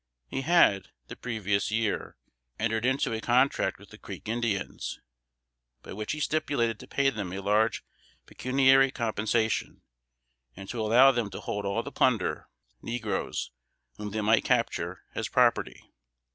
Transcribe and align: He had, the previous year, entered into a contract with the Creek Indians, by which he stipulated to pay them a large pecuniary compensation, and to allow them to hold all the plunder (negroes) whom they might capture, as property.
He 0.27 0.41
had, 0.41 0.89
the 1.09 1.15
previous 1.15 1.69
year, 1.69 2.17
entered 2.57 2.85
into 2.87 3.13
a 3.13 3.21
contract 3.21 3.77
with 3.77 3.89
the 3.91 3.99
Creek 3.99 4.27
Indians, 4.27 4.99
by 5.83 5.93
which 5.93 6.13
he 6.13 6.19
stipulated 6.19 6.79
to 6.79 6.87
pay 6.87 7.11
them 7.11 7.31
a 7.31 7.39
large 7.39 7.83
pecuniary 8.25 8.89
compensation, 8.89 9.83
and 10.55 10.67
to 10.69 10.81
allow 10.81 11.11
them 11.11 11.29
to 11.29 11.39
hold 11.41 11.65
all 11.65 11.83
the 11.83 11.91
plunder 11.91 12.49
(negroes) 12.81 13.51
whom 13.97 14.09
they 14.09 14.21
might 14.21 14.43
capture, 14.43 15.03
as 15.13 15.29
property. 15.29 15.79